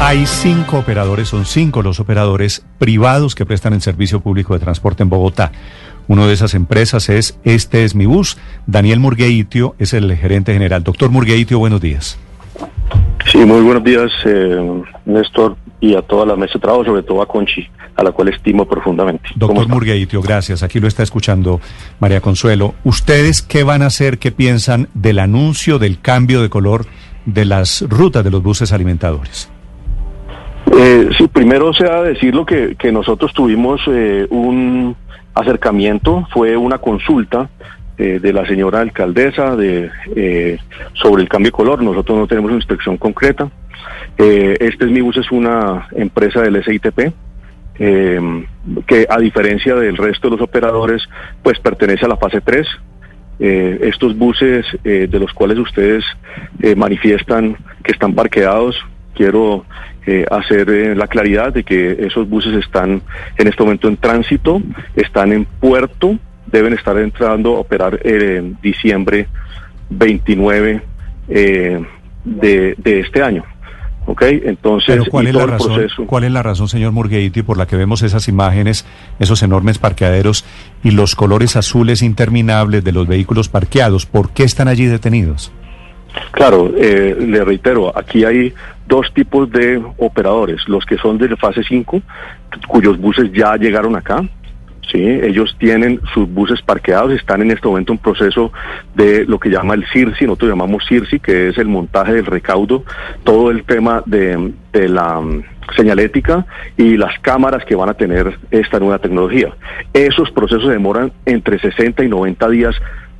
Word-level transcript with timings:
Hay 0.00 0.26
cinco 0.26 0.78
operadores, 0.78 1.28
son 1.28 1.44
cinco 1.44 1.82
los 1.82 1.98
operadores 1.98 2.64
privados 2.78 3.34
que 3.34 3.44
prestan 3.44 3.72
el 3.72 3.82
servicio 3.82 4.20
público 4.20 4.54
de 4.54 4.60
transporte 4.60 5.02
en 5.02 5.10
Bogotá. 5.10 5.50
Una 6.06 6.26
de 6.26 6.32
esas 6.32 6.54
empresas 6.54 7.08
es 7.08 7.38
Este 7.42 7.84
es 7.84 7.96
mi 7.96 8.06
bus. 8.06 8.38
Daniel 8.66 9.00
Murgueitio 9.00 9.74
es 9.78 9.92
el 9.94 10.16
gerente 10.16 10.52
general. 10.52 10.84
Doctor 10.84 11.10
Murgueitio, 11.10 11.58
buenos 11.58 11.80
días. 11.80 12.16
Sí, 13.26 13.38
muy 13.38 13.60
buenos 13.60 13.82
días, 13.82 14.10
eh, 14.24 14.82
Néstor, 15.04 15.56
y 15.80 15.96
a 15.96 16.02
toda 16.02 16.24
la 16.24 16.36
mesa 16.36 16.54
de 16.54 16.60
trabajo, 16.60 16.84
sobre 16.84 17.02
todo 17.02 17.20
a 17.20 17.26
Conchi, 17.26 17.68
a 17.96 18.02
la 18.04 18.12
cual 18.12 18.28
estimo 18.28 18.66
profundamente. 18.66 19.28
Doctor 19.34 19.68
Murgueitio, 19.68 20.22
gracias. 20.22 20.62
Aquí 20.62 20.78
lo 20.78 20.86
está 20.86 21.02
escuchando 21.02 21.60
María 21.98 22.20
Consuelo. 22.20 22.74
¿Ustedes 22.84 23.42
qué 23.42 23.64
van 23.64 23.82
a 23.82 23.86
hacer, 23.86 24.18
qué 24.18 24.30
piensan 24.30 24.88
del 24.94 25.18
anuncio 25.18 25.80
del 25.80 26.00
cambio 26.00 26.40
de 26.40 26.48
color 26.48 26.86
de 27.26 27.44
las 27.44 27.82
rutas 27.82 28.22
de 28.22 28.30
los 28.30 28.42
buses 28.44 28.72
alimentadores? 28.72 29.50
Eh, 30.76 31.08
sí, 31.16 31.28
primero 31.28 31.72
sea 31.72 32.02
decir 32.02 32.34
lo 32.34 32.44
que, 32.44 32.76
que 32.76 32.92
nosotros 32.92 33.32
tuvimos 33.32 33.80
eh, 33.86 34.26
un 34.30 34.96
acercamiento, 35.34 36.26
fue 36.32 36.56
una 36.56 36.78
consulta 36.78 37.48
eh, 37.96 38.18
de 38.20 38.32
la 38.32 38.46
señora 38.46 38.80
alcaldesa 38.80 39.56
de, 39.56 39.90
eh, 40.14 40.58
sobre 40.94 41.22
el 41.22 41.28
cambio 41.28 41.48
de 41.48 41.56
color. 41.56 41.82
Nosotros 41.82 42.18
no 42.18 42.26
tenemos 42.26 42.50
una 42.50 42.58
inspección 42.58 42.96
concreta. 42.96 43.50
Este 44.16 44.84
es 44.84 44.90
mi 44.90 45.00
bus 45.00 45.16
es 45.16 45.30
una 45.30 45.88
empresa 45.92 46.42
del 46.42 46.62
SITP. 46.64 47.12
que 47.78 49.06
a 49.08 49.18
diferencia 49.18 49.76
del 49.76 49.96
resto 49.96 50.28
de 50.28 50.36
los 50.36 50.42
operadores, 50.42 51.02
pues 51.42 51.60
pertenece 51.60 52.04
a 52.04 52.08
la 52.08 52.16
fase 52.16 52.40
3, 52.40 52.66
estos 53.38 54.18
buses 54.18 54.66
de 54.82 55.18
los 55.20 55.32
cuales 55.32 55.58
ustedes 55.58 56.04
manifiestan 56.76 57.56
que 57.84 57.92
están 57.92 58.14
parqueados, 58.14 58.76
quiero 59.14 59.64
hacer 60.30 60.96
la 60.96 61.06
claridad 61.06 61.52
de 61.52 61.64
que 61.64 61.96
esos 62.00 62.28
buses 62.28 62.54
están 62.54 63.02
en 63.36 63.46
este 63.46 63.62
momento 63.62 63.88
en 63.88 63.96
tránsito, 63.96 64.62
están 64.94 65.32
en 65.32 65.44
puerto, 65.44 66.18
deben 66.46 66.72
estar 66.72 66.96
entrando 66.98 67.56
a 67.56 67.60
operar 67.60 67.98
en 68.06 68.58
diciembre 68.62 69.28
29 69.90 70.82
eh, 71.28 71.84
de, 72.24 72.76
este 72.84 73.22
año. 73.22 73.44
¿Ok? 74.06 74.22
Entonces, 74.22 75.06
¿cuál, 75.10 75.26
es 75.26 75.34
la 75.34 75.44
razón, 75.44 75.82
¿cuál 76.06 76.24
es 76.24 76.32
la 76.32 76.42
razón, 76.42 76.66
señor 76.68 76.92
Murgueiti, 76.92 77.42
por 77.42 77.58
la 77.58 77.66
que 77.66 77.76
vemos 77.76 78.00
esas 78.02 78.26
imágenes, 78.26 78.86
esos 79.18 79.42
enormes 79.42 79.76
parqueaderos 79.76 80.46
y 80.82 80.92
los 80.92 81.14
colores 81.14 81.56
azules 81.56 82.00
interminables 82.00 82.82
de 82.84 82.92
los 82.92 83.06
vehículos 83.06 83.50
parqueados? 83.50 84.06
¿Por 84.06 84.30
qué 84.30 84.44
están 84.44 84.66
allí 84.66 84.86
detenidos? 84.86 85.52
Claro, 86.30 86.72
eh, 86.76 87.16
le 87.18 87.44
reitero, 87.44 87.96
aquí 87.96 88.24
hay 88.24 88.52
dos 88.86 89.12
tipos 89.12 89.50
de 89.50 89.82
operadores, 89.98 90.68
los 90.68 90.84
que 90.84 90.96
son 90.96 91.18
de 91.18 91.36
fase 91.36 91.62
5, 91.62 92.00
cuyos 92.66 92.98
buses 92.98 93.30
ya 93.32 93.56
llegaron 93.56 93.96
acá, 93.96 94.22
Sí, 94.90 95.02
ellos 95.02 95.54
tienen 95.58 96.00
sus 96.14 96.26
buses 96.32 96.62
parqueados, 96.62 97.12
están 97.12 97.42
en 97.42 97.50
este 97.50 97.68
momento 97.68 97.92
en 97.92 97.98
proceso 97.98 98.52
de 98.94 99.26
lo 99.26 99.38
que 99.38 99.50
llama 99.50 99.74
el 99.74 99.84
CIRSI, 99.92 100.24
nosotros 100.24 100.50
llamamos 100.50 100.86
CIRSI, 100.88 101.20
que 101.20 101.48
es 101.48 101.58
el 101.58 101.68
montaje 101.68 102.14
del 102.14 102.24
recaudo, 102.24 102.84
todo 103.22 103.50
el 103.50 103.64
tema 103.64 104.02
de, 104.06 104.54
la 104.72 105.20
mm, 105.20 105.42
señalética 105.76 106.46
y 106.78 106.96
las 106.96 107.18
cámaras 107.20 107.66
que 107.66 107.74
van 107.74 107.90
a 107.90 107.94
tener 107.94 108.38
esta 108.50 108.78
nueva 108.78 108.98
tecnología. 108.98 109.50
Esos 109.92 110.30
procesos 110.30 110.70
demoran 110.70 111.12
entre 111.26 111.58
60 111.58 112.04
y 112.04 112.08
90 112.08 112.48
días 112.48 112.74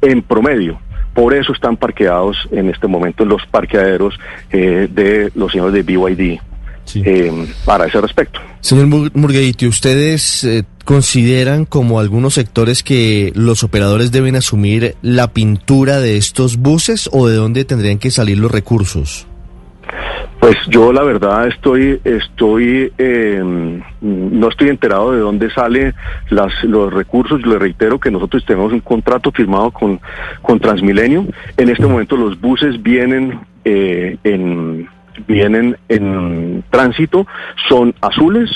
en 0.00 0.22
promedio. 0.22 0.80
Por 1.14 1.34
eso 1.34 1.52
están 1.52 1.76
parqueados 1.76 2.36
en 2.50 2.70
este 2.70 2.86
momento 2.86 3.24
en 3.24 3.30
los 3.30 3.44
parqueaderos 3.46 4.18
eh, 4.50 4.88
de 4.90 5.30
los 5.34 5.52
señores 5.52 5.74
de 5.74 5.82
BYD 5.82 6.40
eh, 6.94 7.46
para 7.64 7.86
ese 7.86 8.00
respecto. 8.00 8.40
Señor 8.60 8.86
Murgueiti, 9.14 9.66
¿ustedes 9.66 10.44
eh, 10.44 10.64
consideran 10.84 11.64
como 11.64 11.98
algunos 12.00 12.34
sectores 12.34 12.82
que 12.82 13.32
los 13.34 13.62
operadores 13.62 14.12
deben 14.12 14.36
asumir 14.36 14.96
la 15.02 15.32
pintura 15.32 16.00
de 16.00 16.16
estos 16.16 16.58
buses 16.58 17.08
o 17.12 17.26
de 17.26 17.36
dónde 17.36 17.64
tendrían 17.64 17.98
que 17.98 18.10
salir 18.10 18.38
los 18.38 18.50
recursos? 18.50 19.26
Pues 20.40 20.56
yo 20.68 20.90
la 20.90 21.02
verdad 21.02 21.48
estoy, 21.48 22.00
estoy, 22.02 22.90
em, 22.96 23.82
no 24.00 24.48
estoy 24.48 24.70
enterado 24.70 25.12
de 25.12 25.18
dónde 25.18 25.50
salen 25.50 25.94
las, 26.30 26.52
los 26.64 26.90
recursos. 26.90 27.46
Le 27.46 27.58
reitero 27.58 28.00
que 28.00 28.10
nosotros 28.10 28.46
tenemos 28.46 28.72
un 28.72 28.80
contrato 28.80 29.30
firmado 29.32 29.70
con, 29.70 30.00
con 30.40 30.58
Transmilenio. 30.58 31.26
En 31.58 31.68
este 31.68 31.86
momento 31.86 32.16
los 32.16 32.40
buses 32.40 32.82
vienen 32.82 33.38
eh, 33.66 34.16
en 34.24 34.88
vienen 35.26 35.76
en 35.88 36.64
tránsito 36.70 37.26
son 37.68 37.94
azules 38.00 38.50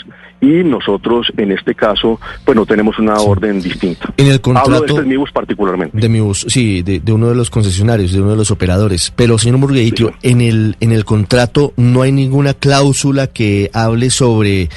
y 0.44 0.62
nosotros 0.62 1.32
en 1.36 1.52
este 1.52 1.74
caso 1.74 2.20
pues 2.44 2.54
no 2.56 2.66
tenemos 2.66 2.98
una 2.98 3.14
orden 3.16 3.62
distinta. 3.62 4.12
En 4.16 4.26
el 4.26 4.40
contrato 4.40 4.74
Hablo 4.74 4.94
de 4.94 5.00
este 5.02 5.16
bus 5.16 5.32
particularmente. 5.32 5.98
De 5.98 6.08
mi 6.08 6.20
bus, 6.20 6.46
sí, 6.48 6.82
de, 6.82 7.00
uno 7.12 7.28
de 7.28 7.34
los 7.34 7.50
concesionarios, 7.50 8.12
de 8.12 8.20
uno 8.20 8.32
de 8.32 8.36
los 8.36 8.50
operadores. 8.50 9.12
Pero 9.16 9.38
señor 9.38 9.58
Murgueitio, 9.58 10.12
en 10.22 10.40
el 10.40 10.76
en 10.80 10.92
el 10.92 11.04
contrato 11.04 11.72
no 11.76 12.02
hay 12.02 12.12
ninguna 12.12 12.54
cláusula 12.54 13.26
que 13.26 13.70
hable 13.72 14.10
sobre 14.10 14.68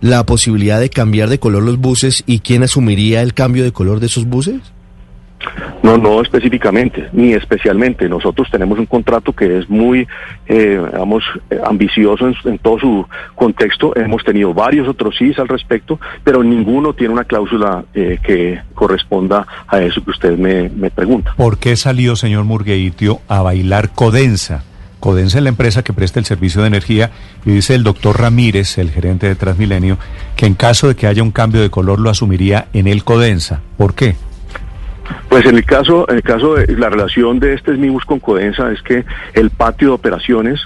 la 0.00 0.26
posibilidad 0.26 0.80
de 0.80 0.90
cambiar 0.90 1.28
de 1.28 1.38
color 1.38 1.62
los 1.62 1.78
buses 1.78 2.22
y 2.26 2.40
quién 2.40 2.62
asumiría 2.62 3.22
el 3.22 3.34
cambio 3.34 3.64
de 3.64 3.72
color 3.72 4.00
de 4.00 4.06
esos 4.06 4.26
buses. 4.26 4.60
No, 5.82 5.96
no 5.96 6.20
específicamente, 6.20 7.08
ni 7.12 7.32
especialmente. 7.32 8.08
Nosotros 8.08 8.48
tenemos 8.50 8.78
un 8.78 8.86
contrato 8.86 9.32
que 9.32 9.58
es 9.58 9.68
muy, 9.68 10.06
eh, 10.46 10.80
digamos, 10.84 11.24
ambicioso 11.64 12.28
en, 12.44 12.58
todo 12.58 12.78
su 12.78 13.06
contexto. 13.34 13.96
Hemos 13.96 14.24
tenido 14.24 14.52
varios 14.52 14.88
otros 14.88 15.14
sí 15.16 15.32
al 15.38 15.48
respecto, 15.48 16.00
pero 16.24 16.42
ninguno 16.42 16.94
tiene 16.94 17.12
una 17.12 17.24
cláusula 17.24 17.84
eh, 17.94 18.18
que 18.22 18.60
corresponda 18.74 19.46
a 19.66 19.80
eso 19.80 20.02
que 20.04 20.10
usted 20.10 20.38
me, 20.38 20.68
me 20.68 20.90
pregunta. 20.90 21.34
¿Por 21.36 21.58
qué 21.58 21.76
salió, 21.76 22.16
señor 22.16 22.44
Murgueitio, 22.44 23.20
a 23.28 23.42
bailar 23.42 23.90
Codensa? 23.90 24.64
Codensa 25.00 25.38
es 25.38 25.44
la 25.44 25.50
empresa 25.50 25.84
que 25.84 25.92
presta 25.92 26.18
el 26.18 26.26
servicio 26.26 26.62
de 26.62 26.68
energía 26.68 27.10
y 27.44 27.50
dice 27.52 27.74
el 27.74 27.84
doctor 27.84 28.18
Ramírez, 28.20 28.78
el 28.78 28.90
gerente 28.90 29.28
de 29.28 29.36
Transmilenio, 29.36 29.98
que 30.36 30.46
en 30.46 30.54
caso 30.54 30.88
de 30.88 30.96
que 30.96 31.06
haya 31.06 31.22
un 31.22 31.30
cambio 31.30 31.60
de 31.60 31.70
color 31.70 32.00
lo 32.00 32.10
asumiría 32.10 32.68
en 32.72 32.86
el 32.86 33.04
Codensa. 33.04 33.60
¿Por 33.76 33.94
qué? 33.94 34.16
Pues 35.28 35.46
en 35.46 35.56
el 35.56 35.64
caso, 35.64 36.08
en 36.08 36.16
el 36.16 36.22
caso 36.22 36.54
de 36.54 36.76
la 36.76 36.88
relación 36.88 37.38
de 37.38 37.54
este 37.54 37.74
SMIBUS 37.74 38.04
con 38.04 38.20
Codensa 38.20 38.70
es 38.72 38.82
que 38.82 39.04
el 39.34 39.50
patio 39.50 39.88
de 39.88 39.94
operaciones 39.94 40.60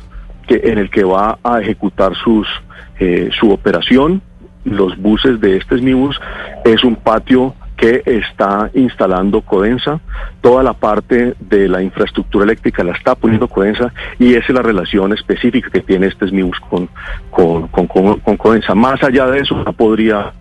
que, 0.47 0.61
en 0.65 0.79
el 0.79 0.91
que 0.91 1.05
va 1.05 1.39
a 1.43 1.61
ejecutar 1.61 2.15
sus 2.17 2.47
eh, 3.01 3.31
su 3.39 3.51
operación, 3.51 4.21
los 4.65 4.97
buses 4.99 5.41
de 5.41 5.57
este 5.57 5.79
SMIBUS, 5.79 6.21
es 6.65 6.85
un 6.85 6.97
patio 6.97 7.55
que 7.81 8.03
está 8.05 8.71
instalando 8.75 9.41
Codensa, 9.41 10.01
toda 10.43 10.63
la 10.63 10.75
parte 10.75 11.35
de 11.41 11.67
la 11.67 11.83
infraestructura 11.83 12.45
eléctrica 12.45 12.85
la 12.85 12.93
está 12.93 13.15
poniendo 13.15 13.49
Codensa 13.49 13.91
y 14.19 14.35
esa 14.35 14.49
es 14.49 14.55
la 14.55 14.61
relación 14.61 15.15
específica 15.15 15.71
que 15.71 15.81
tiene 15.81 16.09
este 16.09 16.29
SMIBUS 16.29 16.61
con, 16.69 16.91
con, 17.31 17.69
con, 17.69 17.87
con 18.21 18.37
Codensa. 18.37 18.75
Más 18.75 19.03
allá 19.03 19.29
de 19.29 19.41
eso, 19.41 19.57
no 19.65 19.73
podría 19.73 20.35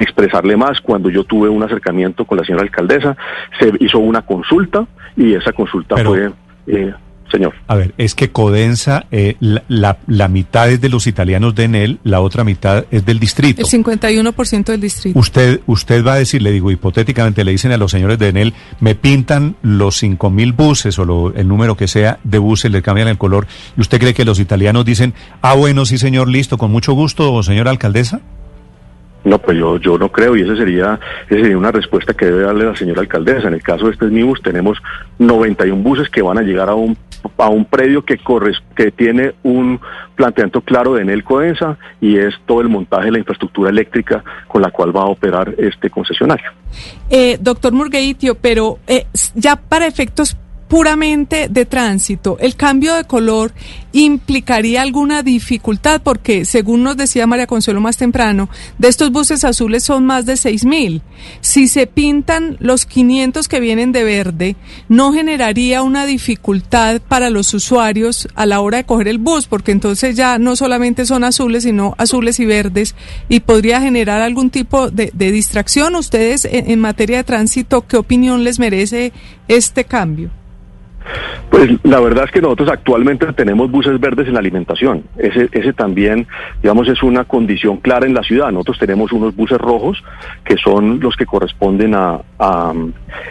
expresarle 0.00 0.56
más. 0.56 0.80
Cuando 0.80 1.10
yo 1.10 1.24
tuve 1.24 1.48
un 1.48 1.62
acercamiento 1.62 2.24
con 2.24 2.38
la 2.38 2.44
señora 2.44 2.64
alcaldesa, 2.64 3.16
se 3.58 3.72
hizo 3.80 3.98
una 3.98 4.22
consulta 4.22 4.86
y 5.16 5.34
esa 5.34 5.52
consulta 5.52 5.96
fue... 5.96 6.30
Eh, 6.66 6.92
señor. 7.30 7.54
A 7.68 7.76
ver, 7.76 7.94
es 7.96 8.14
que 8.14 8.30
Codensa, 8.30 9.06
eh, 9.10 9.36
la, 9.40 9.98
la, 10.06 10.28
mitad 10.28 10.68
es 10.70 10.80
de 10.80 10.88
los 10.88 11.06
italianos 11.06 11.54
de 11.54 11.64
Enel, 11.64 12.00
la 12.02 12.20
otra 12.20 12.44
mitad 12.44 12.84
es 12.90 13.06
del 13.06 13.18
distrito. 13.18 13.62
El 13.62 13.68
51% 13.68 14.64
del 14.64 14.80
distrito. 14.80 15.18
Usted, 15.18 15.60
usted 15.66 16.04
va 16.04 16.14
a 16.14 16.16
decir, 16.16 16.42
le 16.42 16.50
digo, 16.50 16.70
hipotéticamente 16.70 17.44
le 17.44 17.52
dicen 17.52 17.72
a 17.72 17.76
los 17.76 17.90
señores 17.90 18.18
de 18.18 18.28
Enel, 18.28 18.54
me 18.80 18.94
pintan 18.94 19.56
los 19.62 19.96
cinco 19.96 20.30
mil 20.30 20.52
buses 20.52 20.98
o 20.98 21.32
el 21.34 21.48
número 21.48 21.76
que 21.76 21.88
sea 21.88 22.18
de 22.24 22.38
buses, 22.38 22.70
le 22.70 22.82
cambian 22.82 23.08
el 23.08 23.18
color. 23.18 23.46
¿Y 23.76 23.80
usted 23.80 23.98
cree 23.98 24.14
que 24.14 24.24
los 24.24 24.40
italianos 24.40 24.84
dicen, 24.84 25.14
ah, 25.42 25.54
bueno, 25.54 25.86
sí, 25.86 25.98
señor, 25.98 26.28
listo, 26.28 26.58
con 26.58 26.70
mucho 26.70 26.92
gusto, 26.94 27.42
señora 27.42 27.70
alcaldesa? 27.70 28.20
No, 29.24 29.38
pues 29.38 29.58
yo, 29.58 29.76
yo 29.78 29.98
no 29.98 30.10
creo 30.10 30.36
y 30.36 30.42
esa 30.42 30.56
sería, 30.56 30.98
esa 31.28 31.40
sería 31.40 31.58
una 31.58 31.72
respuesta 31.72 32.14
que 32.14 32.26
debe 32.26 32.44
darle 32.44 32.64
la 32.64 32.76
señora 32.76 33.02
alcaldesa. 33.02 33.48
En 33.48 33.54
el 33.54 33.62
caso 33.62 33.86
de 33.86 33.92
este 33.92 34.06
MIBUS 34.06 34.42
tenemos 34.42 34.78
91 35.18 35.82
buses 35.82 36.08
que 36.08 36.22
van 36.22 36.38
a 36.38 36.42
llegar 36.42 36.68
a 36.68 36.74
un 36.74 36.96
a 37.36 37.48
un 37.48 37.64
predio 37.64 38.04
que 38.04 38.18
que 38.76 38.90
tiene 38.92 39.34
un 39.42 39.80
planteamiento 40.14 40.60
claro 40.60 40.94
de 40.94 41.02
Enel 41.02 41.24
Codensa 41.24 41.76
y 42.00 42.16
es 42.16 42.34
todo 42.46 42.60
el 42.60 42.68
montaje 42.68 43.06
de 43.06 43.12
la 43.12 43.18
infraestructura 43.18 43.70
eléctrica 43.70 44.22
con 44.48 44.62
la 44.62 44.70
cual 44.70 44.96
va 44.96 45.02
a 45.02 45.06
operar 45.06 45.54
este 45.58 45.90
concesionario. 45.90 46.50
Eh, 47.08 47.38
doctor 47.40 47.72
Murgueitio, 47.72 48.36
pero 48.36 48.78
eh, 48.86 49.06
ya 49.34 49.56
para 49.56 49.86
efectos 49.86 50.36
puramente 50.70 51.48
de 51.50 51.66
tránsito, 51.66 52.38
¿el 52.38 52.54
cambio 52.54 52.94
de 52.94 53.02
color 53.02 53.52
implicaría 53.90 54.82
alguna 54.82 55.24
dificultad? 55.24 56.00
Porque, 56.00 56.44
según 56.44 56.84
nos 56.84 56.96
decía 56.96 57.26
María 57.26 57.48
Consuelo 57.48 57.80
más 57.80 57.96
temprano, 57.96 58.48
de 58.78 58.86
estos 58.86 59.10
buses 59.10 59.42
azules 59.42 59.82
son 59.82 60.06
más 60.06 60.26
de 60.26 60.36
seis 60.36 60.64
mil. 60.64 61.02
Si 61.40 61.66
se 61.66 61.88
pintan 61.88 62.56
los 62.60 62.86
500 62.86 63.48
que 63.48 63.58
vienen 63.58 63.90
de 63.90 64.04
verde, 64.04 64.54
¿no 64.88 65.12
generaría 65.12 65.82
una 65.82 66.06
dificultad 66.06 67.00
para 67.00 67.30
los 67.30 67.52
usuarios 67.52 68.28
a 68.36 68.46
la 68.46 68.60
hora 68.60 68.78
de 68.78 68.84
coger 68.84 69.08
el 69.08 69.18
bus? 69.18 69.48
Porque 69.48 69.72
entonces 69.72 70.14
ya 70.14 70.38
no 70.38 70.54
solamente 70.54 71.04
son 71.04 71.24
azules, 71.24 71.64
sino 71.64 71.96
azules 71.98 72.38
y 72.38 72.46
verdes, 72.46 72.94
y 73.28 73.40
podría 73.40 73.80
generar 73.80 74.20
algún 74.22 74.50
tipo 74.50 74.88
de, 74.88 75.10
distracción. 75.12 75.96
Ustedes, 75.96 76.44
en 76.48 76.78
materia 76.78 77.16
de 77.16 77.24
tránsito, 77.24 77.88
¿qué 77.88 77.96
opinión 77.96 78.44
les 78.44 78.60
merece 78.60 79.12
este 79.48 79.82
cambio? 79.82 80.30
Pues 81.50 81.68
la 81.82 81.98
verdad 82.00 82.24
es 82.24 82.30
que 82.30 82.40
nosotros 82.40 82.68
actualmente 82.68 83.26
tenemos 83.32 83.70
buses 83.70 83.98
verdes 83.98 84.28
en 84.28 84.34
la 84.34 84.40
alimentación. 84.40 85.04
Ese, 85.18 85.48
ese 85.52 85.72
también, 85.72 86.26
digamos, 86.62 86.88
es 86.88 87.02
una 87.02 87.24
condición 87.24 87.78
clara 87.78 88.06
en 88.06 88.14
la 88.14 88.22
ciudad. 88.22 88.52
Nosotros 88.52 88.78
tenemos 88.78 89.12
unos 89.12 89.34
buses 89.34 89.58
rojos 89.58 90.02
que 90.44 90.56
son 90.56 91.00
los 91.00 91.16
que 91.16 91.26
corresponden 91.26 91.94
a, 91.94 92.20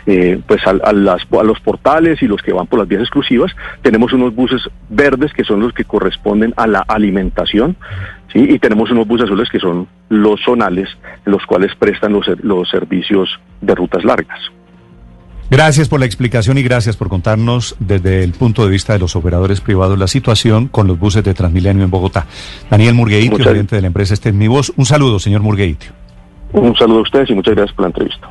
eh, 0.05 0.39
pues 0.45 0.61
a, 0.67 0.91
los 0.93 1.59
portales 1.61 2.21
y 2.21 2.27
los 2.27 2.41
que 2.41 2.51
van 2.51 2.67
por 2.67 2.79
las 2.79 2.87
vías 2.87 3.01
exclusivas. 3.01 3.55
Tenemos 3.81 4.11
unos 4.11 4.35
buses 4.35 4.61
verdes 4.89 5.31
que 5.33 5.43
son 5.43 5.61
los 5.61 5.73
que 5.73 5.85
corresponden 5.85 6.53
a 6.57 6.67
la 6.67 6.83
alimentación. 6.87 7.77
¿sí? 8.33 8.45
Y 8.49 8.59
tenemos 8.59 8.91
unos 8.91 9.07
buses 9.07 9.25
azules 9.25 9.49
que 9.49 9.59
son 9.59 9.87
los 10.09 10.41
zonales, 10.41 10.89
los 11.25 11.45
cuales 11.45 11.73
prestan 11.75 12.13
los 12.13 12.69
servicios 12.69 13.39
de 13.61 13.75
rutas 13.75 14.03
largas. 14.03 14.39
Gracias 15.49 15.89
por 15.89 15.99
la 15.99 16.05
explicación 16.05 16.59
y 16.59 16.63
gracias 16.63 16.95
por 16.95 17.09
contarnos 17.09 17.75
desde 17.79 18.23
el 18.23 18.33
punto 18.33 18.63
de 18.63 18.69
vista 18.69 18.93
de 18.93 18.99
los 18.99 19.15
operadores 19.15 19.61
privados 19.61 19.97
la 19.97 20.07
situación 20.07 20.67
con 20.67 20.85
los 20.85 20.99
buses 20.99 21.23
de 21.23 21.33
Transmilenio 21.33 21.83
en 21.83 21.89
Bogotá. 21.89 22.27
Daniel 22.69 22.93
Murgueitio, 22.93 23.35
presidente 23.35 23.75
de 23.75 23.81
la 23.81 23.87
empresa 23.87 24.13
Este 24.13 24.29
es 24.29 24.35
mi 24.35 24.47
voz. 24.47 24.71
Un 24.75 24.85
saludo, 24.85 25.17
señor 25.17 25.41
Murgueitio. 25.41 25.91
Un 26.53 26.75
saludo 26.75 26.99
a 26.99 27.01
ustedes 27.01 27.31
y 27.31 27.33
muchas 27.33 27.55
gracias 27.55 27.75
por 27.75 27.83
la 27.83 27.87
entrevista. 27.87 28.29